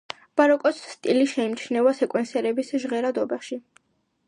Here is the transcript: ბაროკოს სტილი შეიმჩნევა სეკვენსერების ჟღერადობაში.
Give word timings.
ბაროკოს 0.39 0.79
სტილი 0.93 1.27
შეიმჩნევა 1.33 1.93
სეკვენსერების 1.99 2.75
ჟღერადობაში. 2.87 3.63